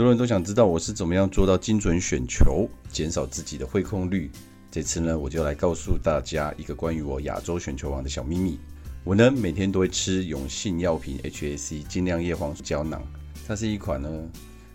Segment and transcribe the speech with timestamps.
[0.00, 4.30] 很多人都想知道我是怎么样做到精准选球，减少自己的挥空率。
[4.70, 8.58] 这次呢，我就来告诉大家一个关于我亚洲选球王的小秘密。
[9.04, 13.02] 我呢，每天都会吃永信药品 HAC 精酿叶黄素胶囊，
[13.46, 14.08] 它是一款呢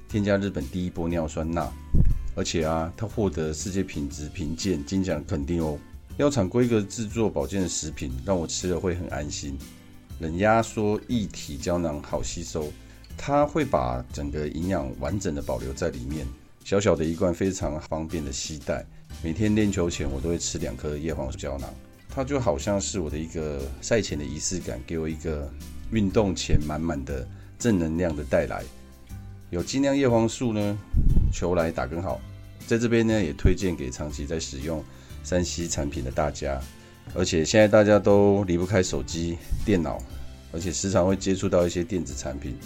[0.07, 1.73] 添加日本第一玻尿酸钠，
[2.35, 5.75] 而且啊，它获得世界品质评鉴金奖肯定哦。
[6.17, 9.57] 药厂规格制作保健食品，让我吃了会很安心。
[10.19, 12.71] 冷压缩液体胶囊好吸收，
[13.17, 16.25] 它会把整个营养完整的保留在里面。
[16.63, 18.85] 小小的一罐，非常方便的携带。
[19.23, 21.73] 每天练球前，我都会吃两颗叶黄素胶囊，
[22.09, 25.51] 它就好像是我的一个赛前的仪式感，给我一个
[25.91, 27.27] 运动前满满的
[27.59, 28.63] 正能量的带来。
[29.51, 30.77] 有精酿叶黄素呢，
[31.31, 32.19] 球来打更好。
[32.67, 34.83] 在这边呢，也推荐给长期在使用
[35.23, 36.59] 3C 产品的大家，
[37.13, 40.01] 而且现在大家都离不开手机、电脑，
[40.51, 42.57] 而且时常会接触到一些电子产品，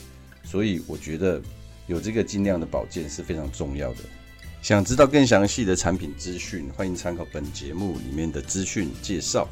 [0.50, 1.40] 所以我觉得
[1.86, 4.00] 有这个尽量的保健是非常重要的。
[4.64, 9.48] 想知道更详细的产品资讯，欢迎参考本节目里面的资讯介绍，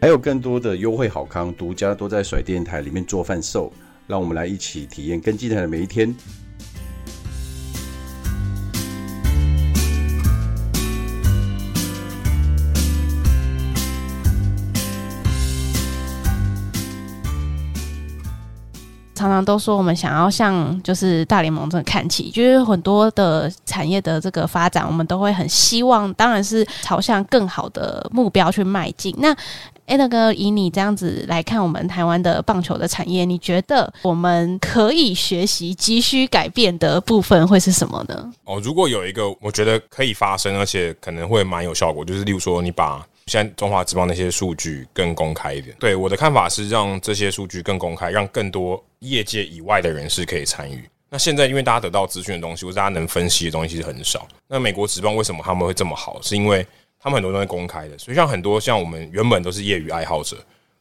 [0.00, 3.72] 还有更多的优惠好康，独家都在甩电台里面做贩售，
[4.06, 6.14] 让我们来一起体验更精彩的每一天。
[19.20, 29.14] 常常都说我们想要向就是大联盟这看齐，就是很多的产业的这个发展，我们都会很希望，当然是朝向更好的目标去迈进。
[29.18, 29.36] 那
[29.86, 38.32] Adam 哥，以你这样子来看我们台湾的棒球的产业，你觉得我们可以学习、急需改变的部分会是什么呢？
[38.44, 43.06] 哦，如果有一个我觉得可以发生，而且可能会蛮有效果，就是例如说你把。
[43.30, 45.76] 现在中华职棒那些数据更公开一点。
[45.78, 50.82] 对，我的看法是，让这些数据更公开，让更多业界以外的人士可以参与。
[51.08, 54.26] 那现在因为大家得到资讯的东西，或者大家能分析的东西其实很少。
[54.48, 56.20] 那美国职棒为什么他们会这么好？
[56.20, 56.66] 是因为
[56.98, 57.96] 他们很多东西公开的。
[57.96, 60.36] 所以像很多像我们原本都是业余爱好者，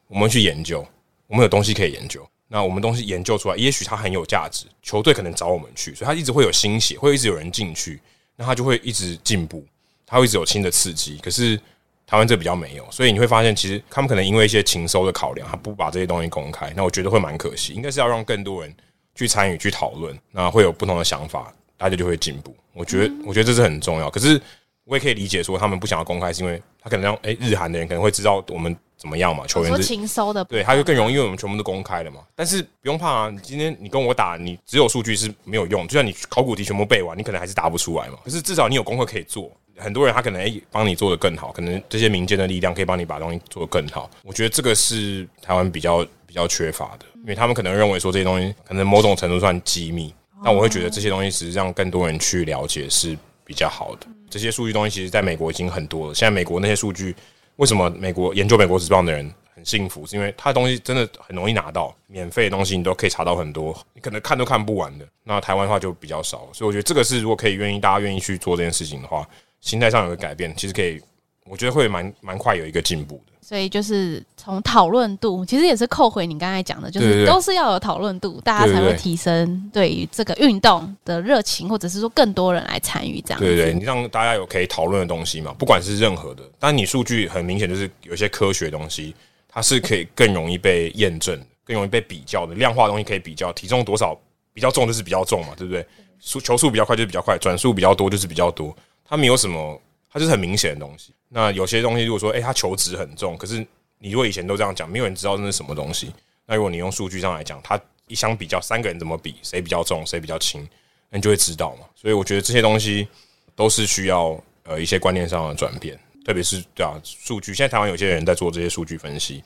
[0.07, 0.83] 我们去研究，
[1.27, 2.27] 我们有东西可以研究。
[2.47, 7.99] 那我们东西研究出来，也许它很有价值，球队可能找我们去，所以它一直会有新血，会一直有人进去，
[8.35, 9.63] 那它就会一直进步，
[10.07, 11.19] 它会一直有新的刺激。
[11.19, 11.61] 可是。
[12.09, 16.74] 台湾这比较没有，所以你会发现，其实他们可能因为一些情搜的考量，他不把这些东西公开。
[16.75, 18.75] 那我觉得会蛮可惜，应该是要让更多人
[19.14, 22.56] 去参与、去讨论，那会有不同的想法，大家就会进步。
[22.74, 24.09] 我觉得，我觉得这是很重要。
[24.09, 24.42] 可是
[24.86, 32.22] 我也可以理解说，他们不想要公开，是因为他可能让诶日韩的人可能会知道我们怎么样嘛，球员是情搜的，对，他就更容易，因为我们全部都公开了嘛。
[32.36, 38.18] 但是不用怕啊，你今天你跟我打，你只有数据是没有用，就像你考古题全部背完，你可能还是答不出来嘛。
[38.26, 39.52] 可是至少你有功课可以做。
[39.79, 44.09] 很多人他可能诶帮你做得更好，可能这些民间的力量可以帮你把东西做得更好。
[44.23, 50.13] 我觉得这个是台湾比较比较缺乏的，因为他们可能认为说这些东西可能某种程度算机密，
[50.44, 54.07] 但我会觉得这些东西实际上更多人去了解是比较好的。
[54.29, 56.13] 这些数据东西其实在美国已经很多了。
[56.13, 57.16] 现在美国那些数据，
[57.56, 60.06] 为什么美国研究美国职棒的人很幸福？
[60.06, 65.07] 是因为他的东西真的很容易拿到，免费的东西你都可以查到很多，你可能看都看不完的。
[65.23, 69.28] 那台湾的话就比较少，所以我觉得这个是如果可以愿意大家愿意去做这件事情的话。
[69.62, 71.02] 心态上有个改变，其实可以，
[71.46, 73.34] 我觉得会蛮蛮快有一个进步的。
[73.42, 83.40] 所以就是从讨论度，其实也是扣回你刚才讲的，就是都是要有讨论度，大家才会提升对于这个运动的热情，或者是说更多人来参与这样。
[83.40, 89.16] 对对，你让大家有可以讨论的东西嘛，不管是任何的，但你数据很明显就是有一些科学的东西，
[89.47, 94.16] 它是可以更容易被验证，更容易被比较的，量化的东西可以比较，体重多少
[94.53, 95.84] 比较重就是比较重嘛，对不对？
[96.20, 98.76] 速球速比较快就是比较快，转速比较多就是比较多。
[99.09, 101.11] 它没有什么，它就是很明显的东西。
[101.28, 103.66] 那有些东西，如果说，诶、欸，它求职很重，可是
[103.97, 106.14] 你如果以前都这样讲，没有人知道那是什么东西。
[106.46, 110.61] 那如果你用数据上来讲，它一相比较，三个人怎么比，谁比较重，谁比较轻，
[111.09, 111.88] 那你就会知道嘛。
[111.96, 113.08] 所以我觉得这些东西
[113.56, 117.52] 都是需要呃一些观念上的转变，特别是对啊，数据。
[117.52, 119.44] 现在台湾有些人在做这些数据分析，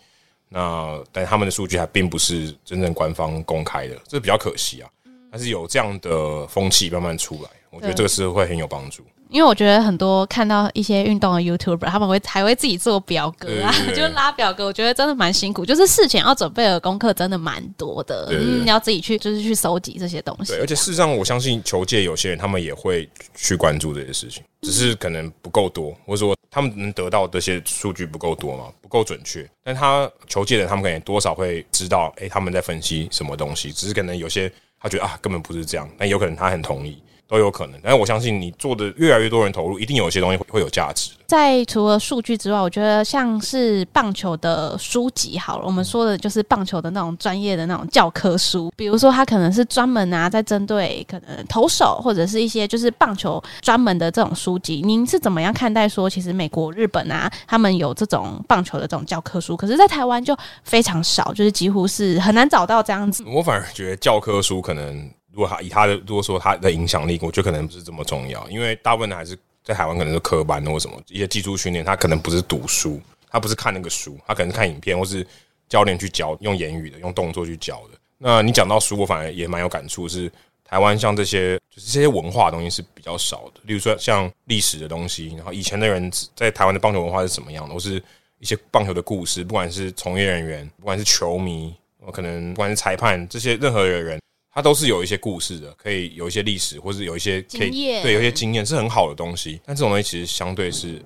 [0.50, 4.90] 那但他们的数据还并不是真正官方公开的，这比较可惜啊。
[5.32, 7.50] 但是有这样的风气慢慢出来。
[7.74, 9.04] 我觉得这个是会很有帮助。
[9.30, 14.64] 因为我觉得很多看到一些运动的 YouTuber，他们会还会自己做表格啊， 就拉表格。
[14.64, 20.52] 我觉得真的蛮辛苦，就是事前要准备的功课真的蛮多的，你要自己去就是去收集这些东西。
[20.52, 29.50] 对，而且事实上，我相信球界有些人他们也会去关注这些事情，只是可能不够多，或者说他们能得到这些数据不够多嘛，不够准确。
[29.64, 34.48] 但他球界的人他们可能多少会知道，哎，他们在分析什么东西，只是可能有些
[34.80, 37.02] 他觉得啊，根本不是这样，但有可能他很同意。
[37.34, 41.10] 都有可能，但是我相信你做的越来越多人投入，一定有一些东西会有价值。
[41.26, 54.84] 在除了数据之外，我觉得像是棒球的书籍好了，我们说的就是棒球的那种专业的那种教科书，比如说它可能是专门啊在针对可能投手或者是一些就是棒球专门的这种书籍。
[54.86, 63.24] 您是怎么样看待说，其实美国、日本啊，他们有这种棒球的这种教科书，可是在台湾就非常少，就是几乎是很难找到这样子。
[63.26, 65.10] 我反而觉得教科书可能。
[65.34, 73.02] 如果他以他的，如果说他的影响力，我觉得可能不是这么重要，因为大部分还是在台湾可能是科班或什么一些技术训练，他可能不是读书，
[73.32, 75.26] 他不是看那个书，他可能是看影片或是
[75.68, 77.98] 教练去教，用言语的，用动作去教的。
[78.20, 80.32] 那你讲到书，我反而也蛮有感触，是
[80.64, 88.02] 台湾像这些就是这些文化的东西是比较少的，例如说像历史的东西，然后以前的人在台湾的棒球文化是什么样的，或是
[88.40, 91.74] 一些棒球的故事，不管是从业人员，不管是球迷，
[92.06, 94.20] 我可能不管是裁判，这些任何的人。
[94.54, 97.72] 它都是有一些故事的，可以有一些历史，或是有一些可以
[98.02, 99.60] 对有一些经验是很好的东西。
[99.66, 101.02] 但这种东西其实相对是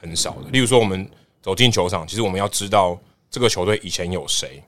[0.00, 0.50] 很少的。
[0.50, 1.08] 例如说，我们
[1.40, 2.98] 走进球场，其实我们要知道
[3.30, 4.62] 这个球队以前有谁，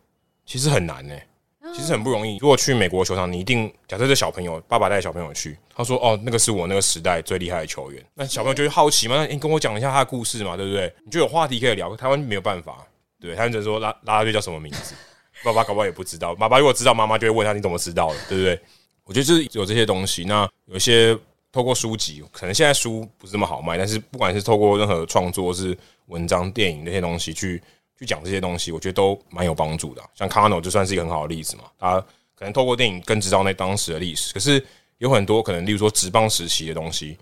[0.46, 1.26] 其实很难呢、欸，
[1.75, 2.38] 其实很不容易。
[2.38, 10.93] 如果去美国球场，你一定假设这小朋友爸爸带小朋友去，他说：“哦，那个是我那个时代最厉害的球员。”那小朋友就会好奇嘛，那你跟我讲一下他的故事嘛，对不对？
[11.05, 11.94] 你就有话题可以聊。
[11.94, 12.87] 台湾没有办法，
[13.20, 14.94] 对，他只能说拉拉拉队叫什么名字？
[15.43, 18.61] 爸爸搞不好也不知道，爸爸如果知道，妈妈就会问他，你怎么知道的，对不对？
[19.05, 20.25] 我觉得就是有这些东西。
[20.25, 21.19] 那有一些
[21.50, 27.61] 透过书籍，可能现在书不是这么好卖，但是不管是透过任何创作，是文章、电影那些东西去
[27.99, 30.03] 去讲这些东西，我觉得都蛮有帮助的。
[30.15, 32.00] 像 Kano 就算是一个很好的例子嘛，他
[32.37, 34.33] 可能透过电影更知道那当时的历史。
[34.33, 34.65] 可是
[34.99, 37.19] 有很多可能，例如说职棒时期的东西，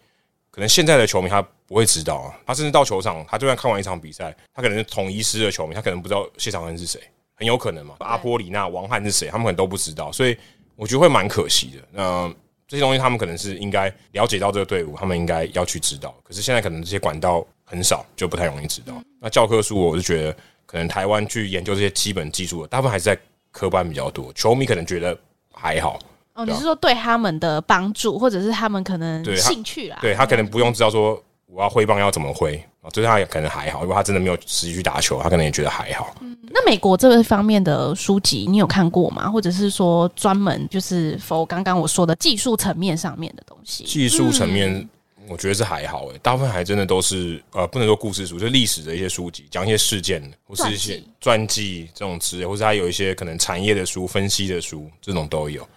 [0.50, 2.38] 可能现在的球迷他不会知道啊。
[2.46, 7.00] 他甚至到球场，他就算看完一场比赛，他可能是统一师的球迷，他可能不知道谢长恩是谁。
[7.40, 9.28] 很有可能嘛，阿波里纳、王翰是谁？
[9.28, 10.36] 他们可能都不知道，所以
[10.76, 11.78] 我觉得会蛮可惜的。
[11.90, 12.30] 那
[12.68, 16.14] 这些东西他们可能是应该了解到这个队伍，他们应该要去知道。
[16.22, 18.92] 可是现在可能这些管道很少，就不太容易知道。
[19.18, 23.18] 那教科书，我是觉得可能台湾去研究这些基本技术的，大部分还是在
[23.50, 24.30] 科班比较多。
[24.34, 25.18] 球迷可能觉得
[25.50, 25.98] 还好。
[26.34, 29.98] 哦，你是说对他们的帮助，或者是他们可能兴趣啦？
[30.02, 32.62] 对他，对他可能不用知道说我要挥棒要怎么挥。
[32.82, 36.16] 啊，就是他也可能还好，如果他真的没有实际去打球，他可能也觉得还好。
[36.22, 39.30] 嗯，那美国这个方面的书籍，你有看过吗？
[39.30, 43.84] 或者是说专门就是 for 刚刚我说的技术层面上面的东西？
[43.84, 44.88] 技术层面，
[45.28, 55.68] 我觉得是还好诶、欸，大部分还真的都是呃，不能说故事书，就是历史的一些书籍，讲一些事件，或是一些传记这种之类，或是他有一些可能产业的书、分析的书，这种都有。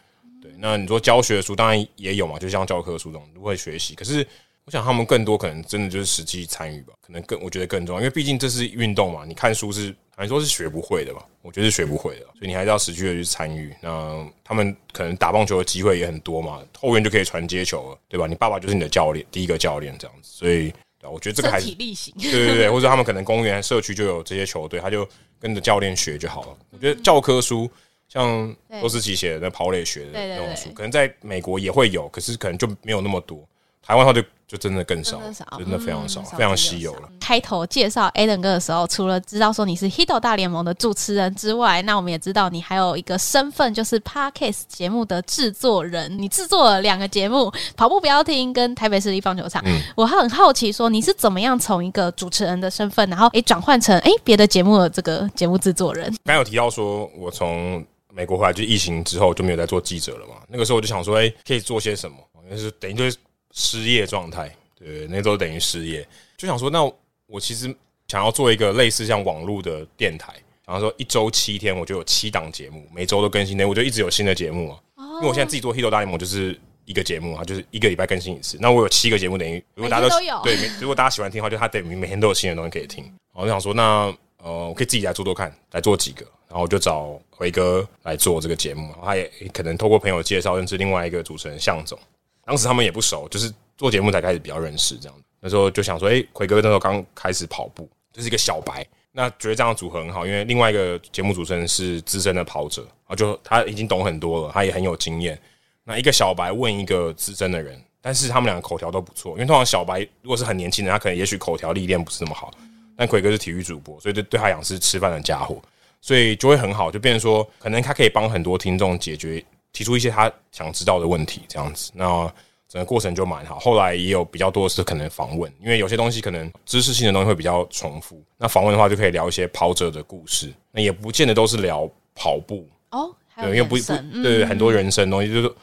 [0.41, 3.93] 对，那你说教学的书，当然也有嘛，就像教科书这种，如何学习。
[3.93, 4.25] 可是。
[4.65, 9.25] 我想他们更多可能真的就是实际参与吧，可能更我觉得更重要，因为毕竟这是运动嘛。
[9.27, 11.25] 你看书是，好像说是学不会的吧？
[11.41, 13.75] 我觉得是学不会的，所以你还是要实际的去参与。
[13.81, 18.25] 那他们可能打棒球的机会也很多嘛，后援就可以传接球了，对吧？
[18.25, 25.05] 你爸爸就是你的教练，第一个教练这样子，所以我觉得这个还是体力行，对对对，或者他们可能公园社区就有这些球队，他就
[25.41, 26.57] 跟着教练学就好了。
[26.69, 27.69] 我觉得教科书
[28.07, 33.45] 像罗斯奇写的那跑垒学的那种书，可能在美国也会有，可是可能就没有那么多。
[33.85, 35.19] 台湾的话就就真的更少，
[35.57, 37.09] 真的非常少，嗯、非常稀有了。
[37.19, 46.15] 开头介绍 Alan 哥的时候，除了知道说你是 Hito 大联盟的主持人之外，那我们也知道你还有一个身份，就是 Podcast 节目的制作人。
[46.17, 49.61] 你制作了两个节目，《跑步不要停》跟台北市立棒球场。
[49.65, 56.13] 嗯、我很好奇，说你是怎么样从一个主持人的身份，然后诶转换成诶别的节目的这个节目制作人？
[56.23, 60.35] 刚有提到说，我从美国回来就疫情之后就没有再做记者了嘛。
[60.47, 62.17] 那个时候我就想说，诶可以做些什么？
[62.49, 63.17] 就是等于就是。
[63.53, 66.05] 失业状态，对，那时候等于失业，
[66.35, 66.83] 就想说，那
[67.27, 67.73] 我其实
[68.07, 70.33] 想要做一个类似像网络的电台，
[70.65, 74.79] 然后说一周七天，我就有七档节目，每周都更新那，我就一直有新的节目啊。
[74.97, 78.57] 因为我现在自己做《Hito 大联盟》就是一个节目啊，就是一个礼拜更新一次。
[78.59, 83.03] 那我有七个节目，等于如果大家都，都有对，如果大家喜欢听的话，就他等于每天都有新的东西可以听。
[83.03, 91.97] 然后我就想说，那呃，我可以自己来做做看，来做几个，然后我就找辉哥来做这个节目，他也可能透过朋友介绍认识另外一个主持人向总。
[92.45, 95.15] 当时他们也不熟，就是做节目才开始比较认识这样。
[95.39, 105.37] 那时候就想说，哎、欸，魁哥那时候刚开始跑步，就是一个小白，那觉得这样组合很好，因为另外一个节目主持人是资深的跑者，啊，就他已经懂很多了，他也很有经验。
[105.83, 109.33] 那一个小白问一个资深的人，但是他们两个口条都不错。
[109.33, 112.53] 因为通常小白如果是很年轻的，他可能也许口条历练不是那么好，
[112.95, 115.61] 但奎哥是体育主播，所以对对他讲是吃饭的家伙，
[115.99, 119.43] 所以就会很好，就变成说可能他可以帮很多听众解决
[119.73, 121.91] 提出一些他想知道的问题，这样子。
[121.93, 122.31] 那
[122.69, 123.59] 整个过程就蛮好。
[123.59, 128.23] 后来也有比较多的是可能访问，因为有些东西可能知识性的东西会比较重复。
[128.37, 133.13] 那访问的话就可以聊一些跑者的故事，那也不见得都是聊跑步哦。
[133.35, 133.81] 对，因为不不，
[134.21, 135.53] 对对，很多人生东西就是，哎、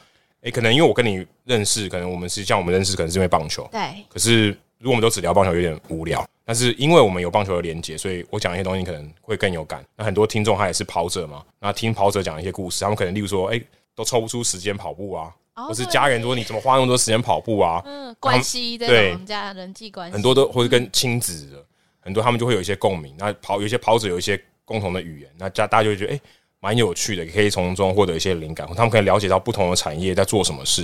[0.43, 3.67] 欸，可能因为我跟你认识，可能我们是像我们认识，可能是因为棒球。
[3.71, 3.79] 对。
[4.09, 6.25] 可是如果我们都只聊棒球，有点无聊。
[6.43, 9.81] 但是因为我们有棒球的连接，所以我讲一些东西可能会更有感。
[9.95, 17.81] 那很多听众他也是跑者嘛，那听跑者讲一些故事，他们可能例如说，哎、欸，都抽不出时间跑步啊，哦、或是家人说你怎么花那么多时间跑步啊？
[17.85, 21.65] 嗯，关系对，我们家人际关系很多都或者跟亲子的
[21.99, 23.15] 很多，他们就会有一些共鸣。
[23.17, 26.15] 那跑有一些跑者有一些共同的语言，那家大家就会觉得哎。
[26.15, 26.21] 欸
[26.63, 28.67] 蛮有趣的，可以从中获得一些灵感。
[28.75, 30.83] 他们可以了解到不同的产业在做什么事，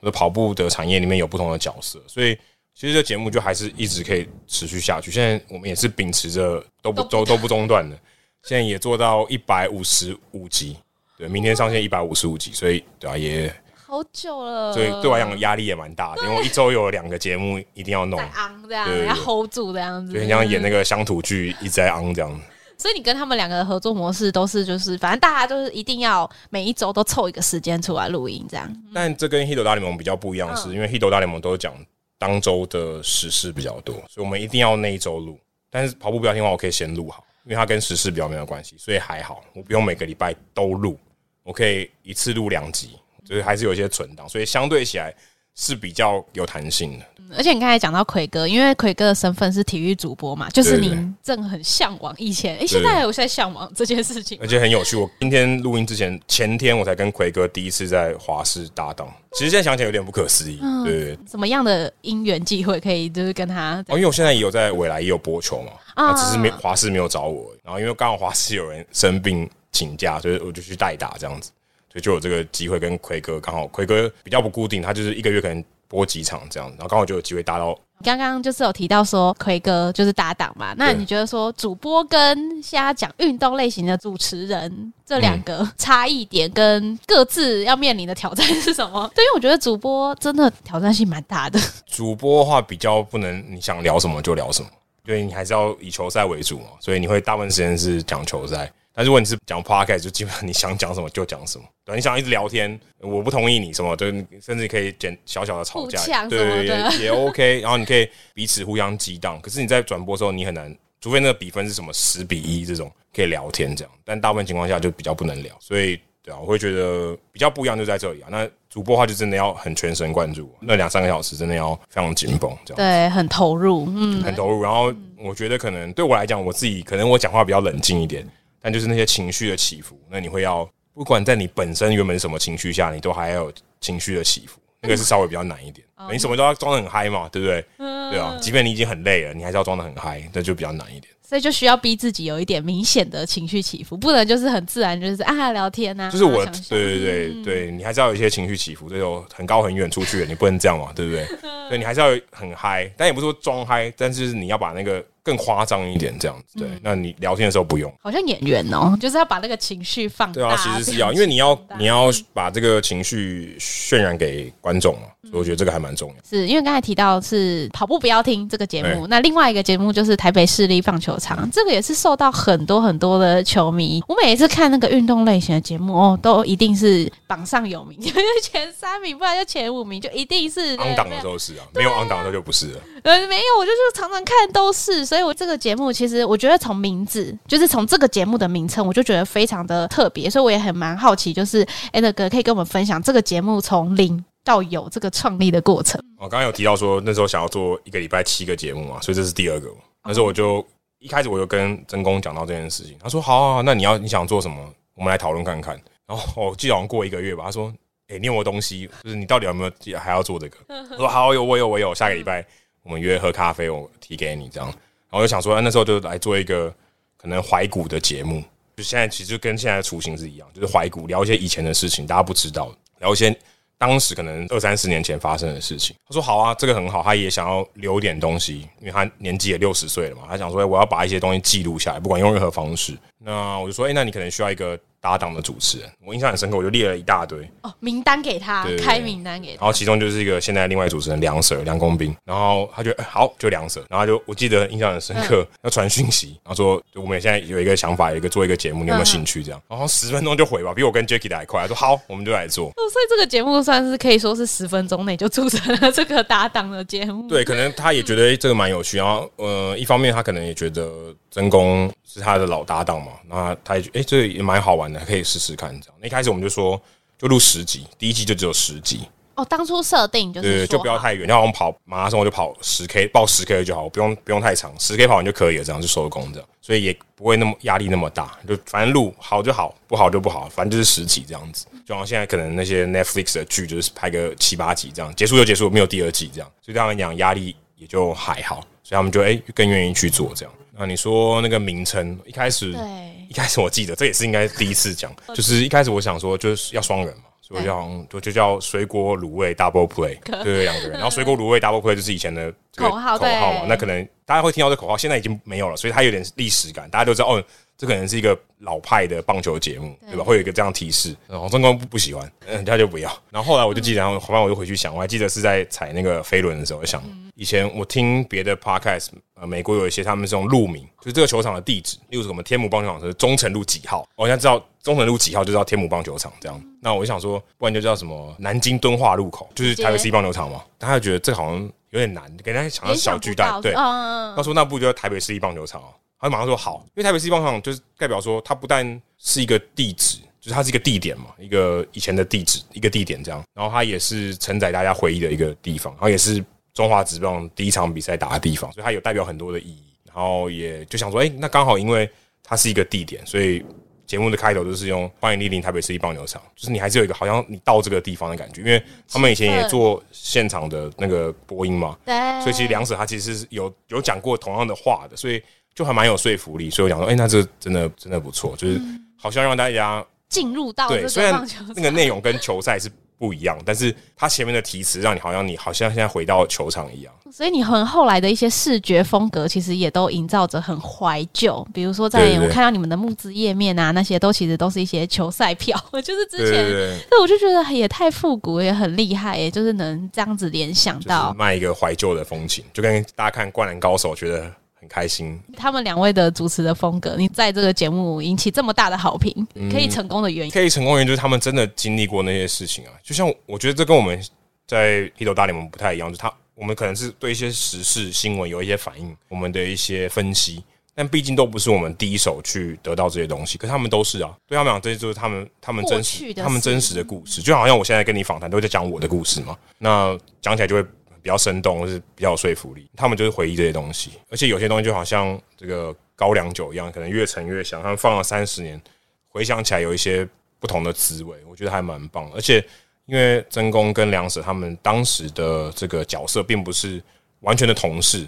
[0.00, 2.02] 或者跑步的产业里面有不同的角色。
[2.08, 2.36] 所以
[2.74, 5.12] 其实这节目就还是一直可以持续下去。
[5.12, 7.96] 现在我们也是秉持着都不都都不中断的，
[8.42, 10.76] 现在也做到一百五十五集。
[11.22, 13.54] 对，明天上线一百五十五集，所以对啊，也
[13.86, 14.72] 好久了。
[14.72, 22.40] 所以对我来讲压力也蛮大的，因为我一周有两个节目一定要弄，在 on 这样，要 hold 住这样子，就很像演那个乡土剧一直在 on 这样。
[22.76, 28.68] 所以你跟他们两个的合作模式都是，就是反正大家都是一定要每一周都凑一个时间出来录音这样。
[28.92, 31.72] 但这跟《Hito 大联盟》比较不一样的是，因为《Hito 大联盟》都讲
[32.18, 35.38] 当周的时事比较多，所以我们一定要那一周录。
[35.70, 40.98] 但是跑步不要听话，我可以先录好，因为它跟时事比较没有关系，所以还好，我不用每个礼拜都录，
[41.42, 42.90] 我可以一次录两集，
[43.24, 45.14] 就是还是有一些存档，所以相对起来。
[45.54, 47.04] 是比较有弹性的，
[47.36, 54.96] 而且你刚才讲到奎哥，因为奎哥的身份是体育主播嘛，就是您正很向往以前，哎、欸，现在还有在向往这件事情，而且很有趣。
[54.96, 63.84] 我今天录音之前，前天我才跟奎哥第一次在华视搭档，其实现在想起来有点不可思议，嗯、对，什么样的因缘际会可以就是跟他？
[63.88, 71.50] 哦，因为我现在也有在未来也有播球嘛，啊，只是没华视没有找我，然后因为刚好华视有人生病请假，所以我就去代打这样子。
[71.90, 77.78] 所以就有这个机会跟奎哥，刚好奎哥比较不固定，他就是一个月可能播几场这样，然后刚好就有机会搭到。
[78.02, 89.08] 刚刚就是有提到说奎哥就是搭档嘛，那你觉得说主播跟现在讲运动类型的主持人这两个差异点跟各自要面临的挑战是什么？
[89.14, 91.60] 对，因为我觉得主播真的挑战性蛮大的。
[91.86, 94.68] 主播的话比较不能你想聊什么就聊什么，
[95.04, 98.72] 对，你还是要以球赛为主嘛，所以你会大部分时间是讲球赛。
[98.94, 101.64] 但如果你是讲 podcast，就基本上你想讲什么就讲什么。
[101.84, 107.60] 对，你想一直聊天，我不同意你什么，对，甚至你可以剪小小的吵架，对，也也 OK。
[107.60, 109.40] 然后你可以彼此互相激荡。
[109.40, 113.92] 可是你在转播的时候，你很难，除非那个比分是什么十比一这种，可以聊天这样。
[114.04, 115.56] 但大部分情况下就比较不能聊。
[115.58, 118.28] 所以，对啊，我会觉得比较不一样就在这里啊。
[118.30, 122.76] 那主播的话就真的要很全神贯注，那两三个小时真的要非常紧绷，这样。
[122.76, 124.62] 对，很投入，嗯，很投入。
[124.62, 128.24] 然后我觉得可能对我来讲，我自己可能我讲话比较冷静一点。
[128.62, 135.86] 但就是那些情绪的起伏，那你会要不管在你本身原本是什么情绪下，你都还要有情绪的起伏，那个是稍微比较难一点。
[136.10, 137.64] 你什么都要装的很嗨嘛，对不对？
[137.78, 141.12] 对啊，即便你已经很累了，你还是要装的很嗨，那就比较难一点。
[141.22, 146.10] 所以就需要逼自己有一点明显的情绪起伏，不能就是很自然，就是啊聊天呐。
[146.12, 151.24] 就是我，对对对对，你还是要有一些情绪起伏，这种很高很远出去的，你不能这样嘛，对不对？
[151.68, 155.02] 所以你还是要很嗨，但也不是说装嗨，但是你要把那个。
[155.22, 156.68] 更夸张一点，这样子对。
[156.82, 160.34] 那你聊天的时候不用，好像演员哦，就是要把那个情绪放大。
[160.34, 165.02] 对啊，其实是要，因为你要你要把这个情绪渲染给观众嘛。
[165.22, 166.16] 所以我觉得这个还蛮重要。
[166.28, 174.02] 是因为刚才提到是跑步不要听这个节目，那另外一个节目就是台北市立棒球场，这个也是受到很多很多的球迷。
[174.08, 180.76] 我每一次看那个运动类型的节目哦，都一定是榜上有名， 就是前三名，不然就前五名，就一定是。
[180.78, 182.80] 昂档的时候是啊，没有昂档的时候就不是了。
[183.04, 185.06] 呃，没有，我就是常常看都是。
[185.12, 190.30] 所以我这个节目其实我觉得从名字，就是从这个节目的名称，我就觉得非常的特别。
[190.30, 196.02] 所以我也很蛮好奇，就是哎，那个可以跟我们分享这个节目从零到有这个创立的过程。
[196.16, 199.68] 我刚刚有提到说那时候想要做一个礼拜七个节目嘛，所以这是第二个。
[200.02, 200.66] 那时候我就
[200.98, 205.78] 一开始我就跟真公讲到这件事情，他说好啊，那你要你想做什么，我们来讨论看看。
[206.06, 207.70] 然后我记得好像过一个月吧，他说，
[208.08, 208.88] 哎，你有没有东西？
[209.04, 210.56] 就是你到底有没有还要做这个？
[210.92, 212.42] 我说好，有我有我有，下个礼拜。
[212.84, 214.74] 我们约喝咖啡，我提给你这样，
[215.12, 216.74] 然后我就想说，那时候就来做一个
[217.18, 218.42] 可能怀古的节目，
[218.74, 223.36] 就现在其实跟现在的雏形是一样，就是怀古聊一些以前的事情，大家不知道，聊一些
[223.76, 225.94] 当时可能二三十年前发生的事情。
[226.08, 232.96] 他说好啊，这个很好，他也想要留点东西，因为他年纪也六十岁了嘛，他想说我要把一些东西记录下来，不管用任何方式。
[233.18, 237.40] 那我就说，哎，那你可能需要一个搭档的主持人，我印象很深刻，我就列了一大堆。
[237.62, 249.42] 哦，名单给他，对对对，开名单给他，然后其中就是一个现在另外主持人梁 Sir 梁公斌，然后他就、欸、好就梁 Sir，然后他就我记得印象很深刻，要传讯息，然后说我们现在有一个想法，有一个做一个节目，你有没有兴趣？
[249.42, 252.68] 这样，然后十分钟就回吧，比我跟 Jacky 的还快，他说好，我们就来做。
[252.68, 257.28] 哦，所以这个节目算是可以说是十分钟内就组成了这个搭档的节目。
[257.28, 265.70] 对，可能他也觉得这个蛮有趣，然后呃，一方面他可能也觉得真公是他的老搭档嘛，那他哎、欸，这也蛮好玩的，可以试试看。
[265.80, 266.78] 这样，那一开始我们就说，
[267.18, 269.08] 就录十集，第一季就只有十集。
[269.34, 281.64] 哦，当初设定就是对，就不要太远，要我们跑马拉松，我就跑十 K，报十 K 就好，不用不用太长，十 K 跑完就可以了，这样就收工这样，所以也不会那么压力那么大，就反正录好就好，不好就不好，反正就是十集这样子。
[281.86, 290.54] 就像现在可能那些 Netflix 的剧，就是拍个七八集这样，结束就结束，没有第二季这样，所以对他们讲压力也就还好，所以他们就哎、欸、更愿意去做这样。
[290.78, 292.80] 那你说那个名称一开始，对，
[293.28, 297.24] 一开始我记得这也是应该第一次讲， 就是一开始我想说就是要双人嘛。
[297.40, 300.92] 所以叫就就叫水果卤味 double play， 对，两个人。
[300.92, 303.66] 然后水果卤味 double play 就是以前的口号口号嘛。
[303.68, 306.88] 那可能大家会听到这口号，现在已经没有了，所以它有点历史感。
[306.88, 307.44] 大家都知道哦，
[307.76, 310.24] 这可能是一个老派的棒球节目，对吧？
[310.24, 311.14] 会有一个这样提示。
[311.28, 313.12] 黄正光不不喜欢， 人家就不要。
[313.28, 317.02] 然后后来我就记得，然后后来我就回去想，我还记得是在踩那个飞轮的时候，我想
[317.42, 324.64] 以前我听别的 podcast，呃，美国有一些他们是用路名，就是这个球场的地址，例如什么天母棒球场是忠诚路几号，我现在知道。
[324.80, 330.60] 中城路几号就叫天母棒球场这样，那我就想说，不然就叫什么南京敦化路口，就是台北市立棒球场嘛。
[330.76, 333.60] 他就觉得这个好像有点难，给人家想到小巨蛋。
[333.60, 335.86] 对，他说那不如就叫台北市立棒球场哦。
[336.18, 343.40] 他就马上说好，因为台北市立棒球场就是代表说，它不但是一个地址，就是它是一个地点嘛，一个以前的地址，一个地点这样。
[343.54, 346.44] 然后它也是承载大家回忆的一个地方，然后也是
[346.74, 349.84] 中华职棒第一场比赛打的地方，所以它有代表很多的意义。
[350.06, 352.10] 然后也就想说，哎，那刚好因为
[352.42, 353.64] 它是一个地点，所以。
[354.04, 365.42] 节目的开头就是用欢迎莅临台北市立棒球场，就是你还是有一个好像你到这个地方的感觉，因为他们以前也做现场的那个播音嘛，对，所以其实梁 Sir 他其实是有有讲过同样的话的，所以
[365.74, 366.68] 就还蛮有说服力。
[366.68, 368.78] 所以我讲说，哎、欸，那这真的真的不错，就是
[369.16, 372.90] 好像让大家进入到对，虽然那个内容跟球赛是。
[373.22, 386.64] 不一样，但是他前面的题词让你好像你好像现在回到球场一样，所以你很后来的一些视觉风格其实也都营造着很怀旧，比如说在我看到你们的募资页面啊，那些都其实都是一些球赛票， 就是之前，
[387.08, 391.32] 对，我就觉得也太复古，也很厉害，也就是能这样子联想到。
[391.34, 394.50] 卖一个怀旧的风情，就跟大家看《灌篮高手》觉得。
[394.82, 399.32] 很开心，他们两位的主持的风格，你在这个节目引起这么大的好评，
[399.70, 402.90] 可以成功的原因，可以成功的原因就是他们真的经历过那些事情啊。
[403.00, 404.20] 就像我觉得这跟我们
[404.66, 410.64] 在《披头大联盟》不太一样，就是他我们可能是对一些时事新闻有一些反应，我们的一些分析，
[410.96, 414.34] 但毕竟都不是我们第一手去得到这些东西，可是他们都是啊。
[414.48, 420.84] 对他们讲，这些就是他们他们真实他们真实的故事，就好像我现在跟你访谈都在讲我的故事嘛，那讲起来就会。
[421.22, 422.90] 比较生动，或是比较有说服力。
[422.96, 427.80] 他们就是回忆这些东西，而且有些东西就好像这个高粱酒一样，可能越陈越香。
[427.80, 428.80] 他们放了三十年，
[429.28, 432.30] 回想起来有一些不同的滋味，我觉得还蛮棒。
[432.34, 432.64] 而且
[433.06, 437.02] 因为真公跟梁 Sir 他们当时的这个角色并不是
[437.40, 438.26] 完全的同事，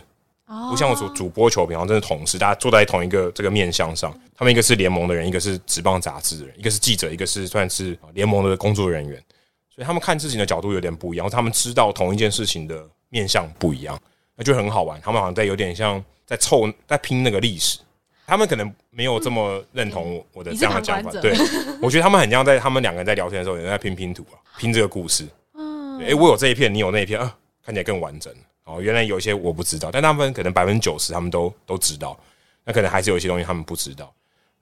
[0.70, 4.16] 不像我主主播球评，好像真的同事，大家坐在同一个这个面向上。
[4.36, 9.22] 他们一个是联盟的人，一个是职棒杂志的人，一个是记者，一个是算是联盟的工作人员。
[9.74, 14.00] 所以他们看事情的角度有点不一样，他们知道同一件事情的面向不一样，
[14.36, 15.00] 那就很好玩。
[15.00, 17.80] 他们好像在有点像在凑、在拼那个历史。
[18.26, 21.10] 他们可能没有这么认同我的这样的讲法。
[21.20, 21.36] 对，
[21.82, 25.26] 我觉得他们很像在他们两个人在聊天的时候，有人在拼拼图啊，拼这个故事。
[25.52, 28.32] 嗯，哎，我有这一片，你有那一片啊，看起来更完整。
[28.64, 32.18] 哦，原来有一些我不知道，但他们可能百分之九十他们都都知道。
[32.64, 34.10] 那可能还是有一些东西他们不知道。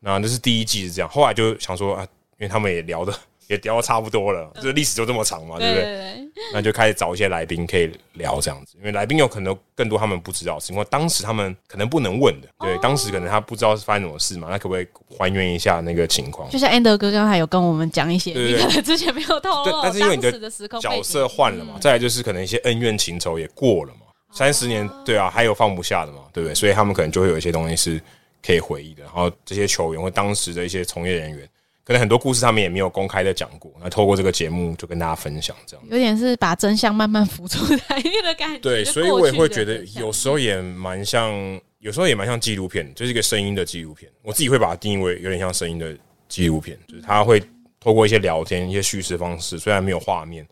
[0.00, 2.02] 那这是第一季是这样，后来就想说啊，
[2.38, 3.14] 因为他们也聊的。
[3.48, 6.30] 也聊得差不多了，这历史就这么长嘛，对不对？
[6.52, 14.86] 那就开始找一些来宾可以聊这样子，因为来宾有可能更多他们不知道，是因为当时他们可能不能问的，对，当时可能他不知道是发生什么事嘛，那可不可以
[15.18, 16.48] 还原一下那个情况？
[16.50, 20.50] 就像安德哥刚才有跟我们讲一些，你可能之前没有透露，但是因为你的
[20.80, 26.54] 角色换了嘛，再来就是可能一些恩怨情仇也过了嘛，三十年，对啊，还有放不下的嘛，对不对？
[26.54, 28.00] 所以他们可能就会有一些东西是
[28.44, 31.48] 可以回忆的，然后这些球员或当时的一些从业人员。
[31.84, 38.58] 可能很多故事他们也没有公开的讲过，那透过这个节目就跟大家分享，这样有点是把真相慢慢浮出台面的感觉。
[38.60, 41.32] 对，所以我也会觉得有时候也蛮像，
[41.80, 44.08] 有时候也蛮像纪录片，就是一个声音的纪录片。
[44.22, 45.92] 我自己会把它定义为有点像声音的
[46.28, 47.42] 纪录片，就是他会
[47.80, 50.46] 透过一些聊天、一些叙事方式，虽然没有画面，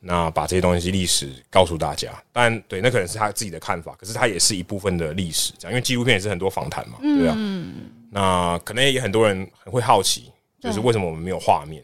[0.00, 2.10] 那把这些东西历史告诉大家。
[2.32, 7.36] 但对，那可能是他自己的看法，可是他也是一部分的历史，这样，因为纪录片也是很多访谈嘛，对啊。
[8.10, 10.32] 那可能也很多人很会好奇。
[10.60, 11.82] 就是为什么我们没有画面？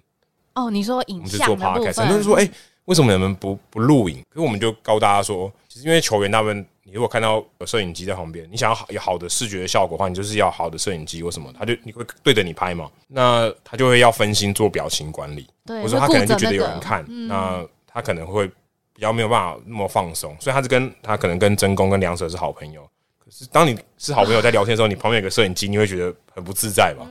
[0.54, 2.50] 哦，你说影像的部分，我们是做 podcast，就是说，哎、欸，
[2.86, 4.22] 为什么你们不不录影？
[4.30, 18.48] 可是我们就告大家说，其实因为球员他们，你如果看到有摄影机在旁边，你想要好有好的视觉的效果的话，你就是要好的摄影机或什么，他就你会对着你拍嘛，那他就会要分心做表情管理，对，或者说他可能就觉得有人看，那他可能会
[18.94, 22.80] 比较没有办法那么放松，所以他是跟他可能跟真宫跟梁舍是好朋友，
[23.22, 27.06] 可是当你是好朋友在聊天的时候，你旁边有个摄影机，你会觉得很不自在吧？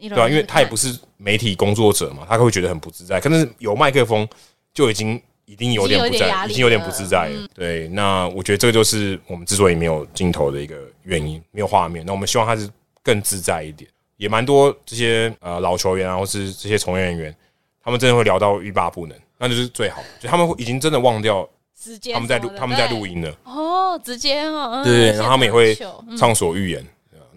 [0.00, 3.20] 嗯、对啊，因为他也不是媒体工作者嘛，他会觉得很不自在。
[3.20, 4.28] 可是有麦克风
[4.72, 7.48] 就已经已经有点不在，已经有点不自在了。
[7.54, 12.04] 对，那我觉得这个就是我们之所以没有镜头的一个原因，没有画面。
[12.06, 12.68] 那我们希望他是
[13.02, 13.90] 更自在一点。
[14.16, 17.34] 也蛮多这些呃老球员啊，或是这些从业人员，
[17.82, 20.02] 他们真的会聊到欲罢不能，那就是最好。
[20.20, 21.48] 就他们已经真的忘掉
[21.82, 23.34] 时间，他们在录他们在录音了。
[23.44, 25.74] 哦，直接哦，对，然后他们也会
[26.18, 26.86] 畅所欲言。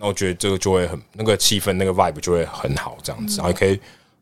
[0.03, 3.79] 那我觉得这个就会很那个气氛，那个 vibe 就会很好，这样子，然后也可以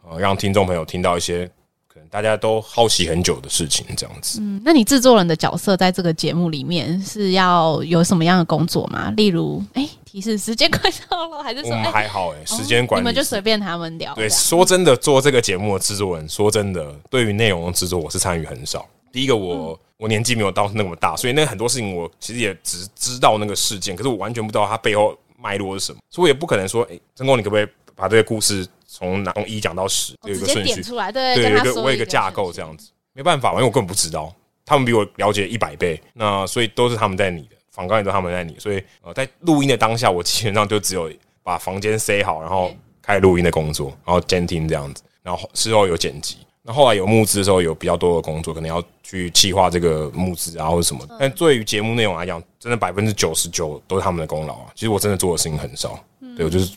[0.07, 1.49] 呃让听众朋友听到一些
[1.87, 4.39] 可能大家都好奇很久的事情，这样子。
[4.39, 9.09] 嗯，那你制作人的角色在这个节目里面是要有什么样的工作吗？
[9.17, 12.31] 例如，哎，提示时间快到了，还是说还好？
[12.35, 14.13] 哎，时间管理，你们就随便他们聊。
[14.13, 18.87] 对，说真的，做这个节目的制作人，说真的，对于内容的制作，我是参与很少。
[19.11, 25.17] 第一个，我我年纪没有到那么大，所以那很多事情我其实也只知道那个事件，可是我完全不知道它背后。
[25.41, 25.99] 脉络是什么？
[26.09, 31.11] 所以我也不可能说，哎、欸，真宫，你可不可以把这个故事从哪从一讲到十，有一个顺序出来？
[31.11, 34.33] 对，对，有一个我有一个架构这样子，没办法，因为我根本不知道，
[34.65, 41.11] 他们比我了解一百倍，那所以都是他们在你的，访纲也都他们在你，所以呃，在录音的当下，我基本上就只有
[41.43, 46.37] 把房间塞好，然后开始录音的工作，然后监听这样子，然后事后有剪辑。
[46.63, 51.05] 那后来有募资的时候，有比较多的工作，可能要去计划这个募资啊，或者什么。
[51.19, 54.71] 但对于节目内容来讲，真的百分之九十九都是他们的功劳啊。
[54.75, 55.99] 其实我真的做的事情很少，
[56.37, 56.71] 对，我就是。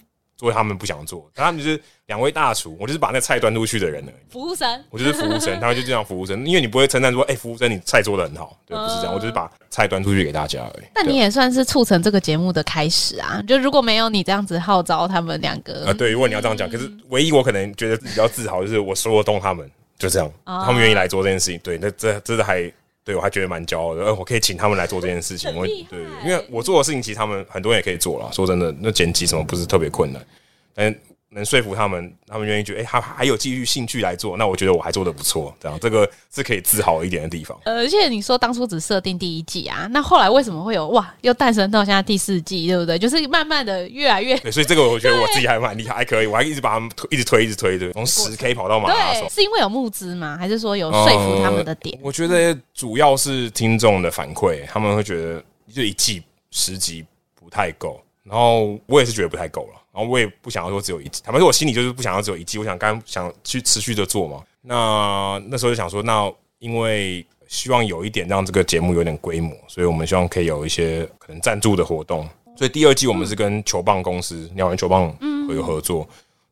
[0.45, 4.33] 做他们不想做，他们就是两位大厨，我就是把那菜端出去的人而已。
[4.33, 10.85] 服务生，我就是服务生，他们就这样服务生，因为你不会称赞说，哎、欸，服务生你菜做的很好，对，不是这样，我就是把菜端出去给大家而已。
[10.95, 13.43] 那你也算是促成这个节目的开始啊！
[13.49, 22.71] 就如果没有你这样子号召他们两个，啊，对，如果你要这样讲，可是唯一我可能觉得比较自豪就是我说得动他们，就这样，他们愿意来做这件事情，对，那这这是还。
[23.05, 25.55] 对，我还觉得蛮骄傲的，呃，我可以请他们来做这件事情。
[25.55, 25.85] 我对，
[26.25, 28.33] 因为我做的事情，其实他们很多人也可以做了。
[28.33, 30.27] 说真的，那剪辑什么不是特别困难，
[30.75, 30.95] 但。
[31.35, 37.59] 能说服他们，他们愿意觉得，哎、欸，他还有继续兴趣来做，那我觉得我还做的不错，这样这个是可以自豪一点的地方。
[37.65, 42.99] 呃，而且你说当初只设定第一季啊，那后来为什么会有哇，又诞生到现在第四季，对不对？
[42.99, 50.37] 就是慢慢的越来越，对，所以这个我觉得我自己还蛮厉害，还可以，我还一直把 他们推一直推，一直推的，从十 K 跑到马拉松，是因为有募资吗？
[50.39, 51.97] 还是说有说服他们的点？
[51.97, 55.43] 呃、我觉得主要是听众的反馈，他们会觉得
[55.73, 59.81] 就一季十集不太够，然后我也是觉得不太够了。
[59.95, 62.59] 然后我也不想要说只有一季，坦白说，我心里就是不想要只有一季。
[62.59, 64.43] 我想刚想去持续的做嘛。
[64.61, 66.29] 那那时候就想说，那
[66.59, 72.29] 因为希望有一点让这个节目有点规模，所以我们希望可以有一些可能赞助的活动。
[72.57, 75.09] 所以第二季我们是跟球棒公司鸟人球棒
[75.47, 76.05] 会有合作，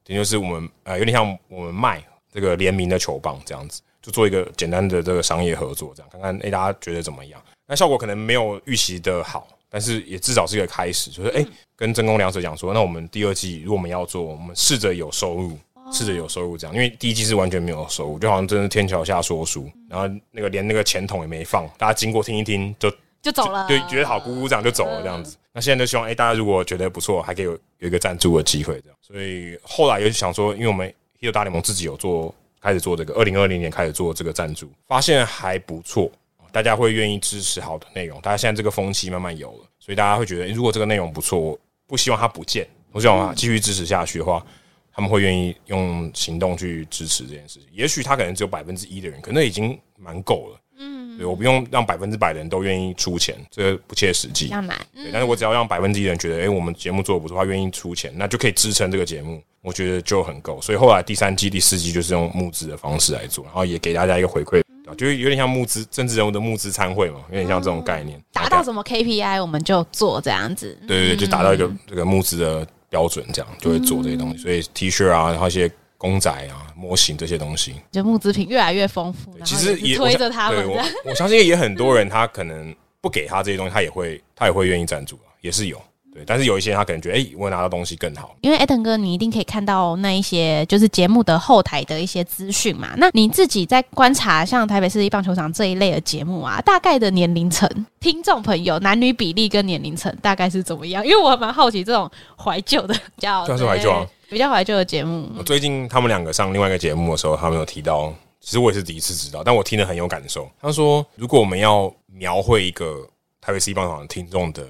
[0.06, 2.00] 也就是我们呃有点像我们卖
[2.32, 7.42] 这个联名的球棒这样子，就做一个简单的这个商业合作，这样看看诶大家觉得怎么样？
[7.66, 9.48] 那效果可能没有预期的好。
[9.72, 15.58] 但是也至少是一个开始，就是哎、欸，跟真宫两者讲说，那我们第二季如果我们要做，我们试着有收入，
[15.90, 25.36] 试着有收入这样，因为第一季是完全没有收入，就好像真的天桥下说书，然后那个连那个钱桶也没放，大家经过听一听就就走了，就觉得好鼓鼓掌就走了这样子。
[25.54, 28.98] 那现在就希望哎、欸，大家如果觉得不错，还可以有有一个赞助的机会这样。
[29.00, 36.10] 所以后来也想说，因为我们 Hito 大联盟自己有做，开始做这个，二零二零年开始做这个赞助，发现还不错。
[36.52, 44.44] 大家会愿意支持好的内容，大家现在这个风气慢慢有了，所以大家会觉得，如果这个内容不错，我不希望它不见，我希望它继续支持下去的话，
[44.92, 47.68] 他们会愿意用行动去支持这件事情。
[47.72, 50.60] 也许他可能只有百分之一的人，可能已经蛮够了。
[50.78, 54.48] 嗯，对，我不用让百分之百的人都愿意出钱，这个不切实际。
[54.48, 60.60] 对，但是我只要让百分之一的人觉得，哎，我们节目做的不错，他愿意出钱，那就可以支撑这个节目，我觉得就很够。
[60.60, 64.61] 所以后来第三季、第四季就是用募资的方式来做，然后也给大家一个回馈。
[64.96, 68.22] 就有点像募资政治人物的募资参会嘛，有点像这种概念。
[68.32, 70.78] 达到什么 KPI 我们就做这样子。
[70.86, 74.42] 对对对，就达到一个这个募资的标准，这样就会做这些东西。
[74.42, 79.36] 所以 T 恤啊，然后一些公仔啊、模型这些东西，就募资品越来越丰富。
[79.44, 80.68] 其实也推着他们。
[80.68, 85.80] 我我相信也很多人，他可能不给他这些东西，他也会他也会愿意赞助啊，也是有。
[86.14, 88.36] 对，但是有一些人他可能觉得，哎、欸，我拿到东西更好。
[88.42, 92.90] 因为 Eden 哥，你一定可以看到那一些就是节目的后台的一些资讯嘛。
[92.98, 97.66] 那你自己在观察像台北市立棒球场这一类的节目啊，大概的年龄层、
[97.98, 101.02] 听众朋友、男女比例跟年龄层大概是怎么样？
[101.06, 104.06] 因为我蛮好奇这种怀旧的， 叫算是怀旧啊。
[104.28, 105.30] 比较怀旧的节目。
[105.36, 110.50] 我最近他们两个上另外一个节目的时候，他们有提到，其实我也是第一次知道，但我听得很有感受。
[110.60, 113.06] 他说，如果我们要描绘一个
[113.40, 114.66] 台北市一棒球场听众的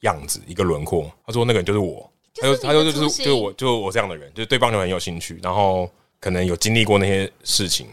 [0.00, 7.86] 样子，一个轮廓，他说那个人就是我，他说他说就是就是我就是我这样的人，就是对棒球很有兴趣，然后可能有经历过那些事情，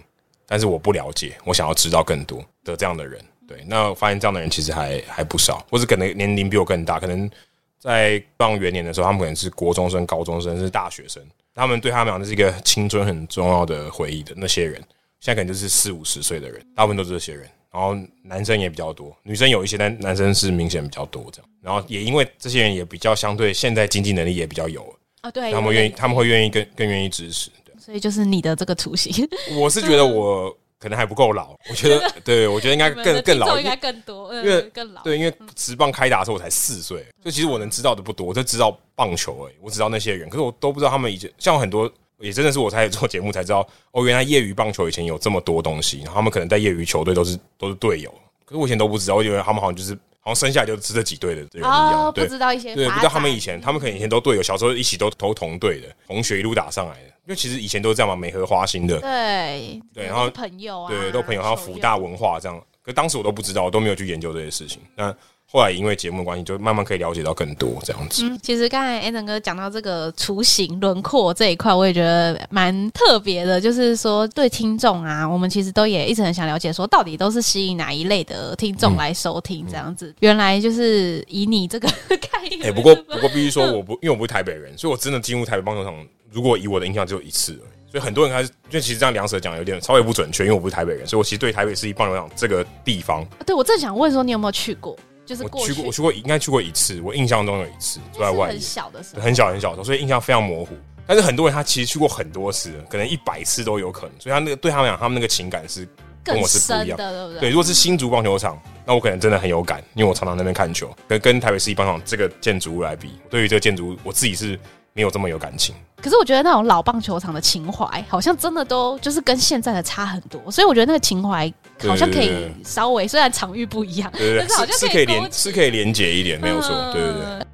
[0.46, 3.20] 但是我不了解，我想要知道更多的这样的人。
[3.48, 7.30] 对，那我发现这样的人其实还还不少，或者可能年龄比我更大，可能
[7.78, 11.22] 在棒元年的时候，他们可能是国中生、高中生，甚至大学生，
[11.54, 14.76] 他们对他们讲，这是一个青春很重要的回忆的那些人，
[15.20, 17.50] 现在可能就是四五十岁的人，大部分都是这些人。
[17.74, 21.50] 然后男生也比较多，女生有一些，但男生是明显比较多这样。
[21.62, 27.50] 然后也因为这些人也比较相对，现在经济能力也比较有啊，对，他们愿意，他们会愿意更更愿意支持。
[27.66, 29.28] 对，所以就是你的这个雏形，
[29.60, 30.56] 我是觉得我。
[30.80, 35.02] 可能还不够老，我觉得，对，我觉得应该更更老，应该更多，因为更老。
[35.02, 41.90] 对，因为直棒开打的时候我才四岁，所以其实我能知道的不多，我就知道棒球而已，我知道那些人，可是我都不知道他们以前，像很多
[42.24, 48.14] 也真的是我才做节目才知道，哦，原来业余棒球以前有这么多东西，然后他们可能在业余球队都是都是队友，
[48.46, 49.98] 可是我以前都不知道，我以为他们好像就是。
[50.26, 57.08] 好像生下来就是这几队的人一样，对，不知道一些，对，不知道他们以前，他们可能以前都队友，小时候一起都投同队的，同学一路打上来的。
[57.08, 62.58] 因为其实以前都是这样嘛，美和花心的，对对，然后朋友啊，对，都朋友，还有福大文化这样。
[62.82, 64.80] 可当时我都不知道，我都没有去研究这些事情。
[64.96, 65.14] 那。
[65.54, 68.26] 后来因为节目的关系，就慢慢可以了解到更多这样子。
[68.26, 73.62] 嗯，其实刚才 Alan 哥讲到这个雏形轮廓这一块，我也觉得蛮特别的。
[73.62, 80.08] 就是说，对听众啊，我们其实都也一直很想了解，说到底都是吸引哪一类的听众来收听这样子。
[80.08, 81.88] 嗯、原来就是以你这个
[82.18, 82.64] 概念。
[82.64, 85.94] 哎、欸，不过不过必须说，我不因为我不是台北人，所以我真的进入台北棒球场，
[86.32, 87.60] 如果以我的印象只有一次。
[87.92, 94.98] 所以很多人开始，因为其实这样两者讲有点稍微不准确，因为我不是台北人，所以我其实对台北市一棒球场这个地方，对我正想问说，你有没有去过？
[95.26, 97.00] 就是我去过，我去过，应该去过一次。
[97.02, 100.76] 我印象中有一次住在外，很小的时候，很小很小的时候，所以印象非常模糊。
[101.06, 104.12] 但是很多人他其实去过很多次，可能一百次都有可能。
[104.20, 105.88] 所以他那个对他们讲，他们那个情感是
[106.24, 107.40] 跟我是不一样的，对不对？
[107.42, 110.90] 对，如果是新竹棒球场，那我可能真的很有感，因为我常常在那边看球。
[111.08, 114.58] 跟跟台北市一棒球场这个建筑物来比，对于这个建筑物，我自己是
[114.94, 115.76] 没有这么有感情。
[116.02, 120.52] 可是我觉得那种老棒球场的情怀，好像真的都就是跟现在的差很多。
[120.52, 122.30] 所以我觉得那个情怀好像可以
[122.64, 127.48] 稍微，虽然场域不一样，但是好像是可以连是可以连接一点，没有错，对对对。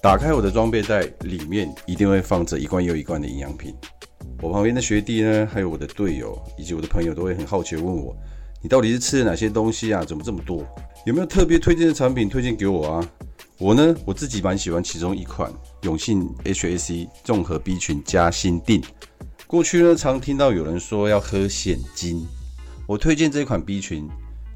[0.00, 3.74] 打开我的装备袋，里面一定会放着一罐又一罐的营养品。
[4.40, 8.16] 我旁边的学弟呢，还有我的队友以及我的朋友，都会很好奇问我
[8.62, 10.04] ：“你到底是吃了哪些东西啊？
[10.04, 10.64] 怎么这么多？
[11.04, 13.10] 有没有特别推荐的产品推荐给我啊？”
[13.58, 18.80] 我呢，我自己蛮喜欢其中一款永信 HAC 综合 B 群加锌锭。
[19.48, 22.24] 过去呢，常听到有人说要喝蚬精，
[22.86, 24.08] 我推荐这款 B 群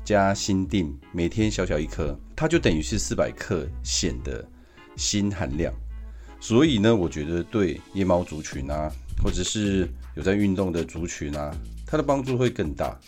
[0.04, 4.44] 加锌锭，每天小小一颗，它就等于是四百克显的。
[4.96, 5.72] 锌含量，
[6.40, 8.90] 所以呢，我觉得对夜猫族群啊，
[9.22, 11.54] 或者是有在运动的族群啊，
[11.86, 12.98] 它的帮助会更大。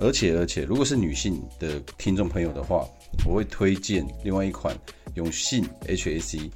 [0.00, 2.88] 而且而且，如果是女性的听众朋友的话，
[3.26, 4.74] 我会推荐另外一款
[5.14, 6.50] 永信 HAC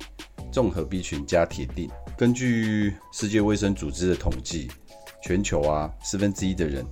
[0.50, 1.90] 综合 B 群加铁定。
[2.16, 4.68] 根据世界卫生组织的统计，
[5.22, 6.84] 全球啊四分之一的人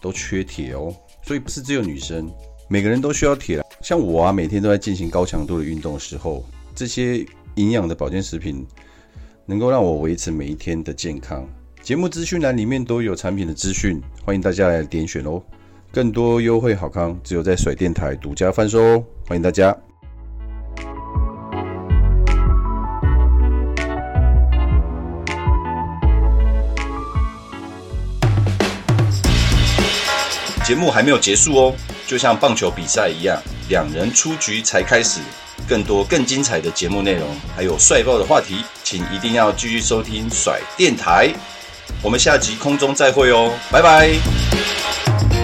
[0.00, 2.30] 都缺铁哦，所以不是只有女生，
[2.68, 3.62] 每个人都需要铁。
[3.82, 6.44] 像我啊，每天都在进行高强度的运动的时候。
[6.74, 7.24] 这些
[7.56, 8.66] 营养的保健食品
[9.44, 11.46] 能够让我维持每一天的健康。
[11.82, 15.42] 节目资讯栏里面都有产品的资讯，欢迎大家来点选哦。
[15.92, 19.04] 更多优惠好康，只有在甩电台独家贩售哦。
[19.28, 19.76] 欢迎大家。
[30.64, 31.74] 节目还没有结束哦，
[32.06, 33.36] 就像棒球比赛一样，
[33.68, 35.20] 两人出局才开始。
[35.68, 41.32] 更多更精彩的节目内容，还有帅爆的话题，请一定要继续收听甩电台。
[42.02, 45.41] 我们下集空中再会哦，拜拜。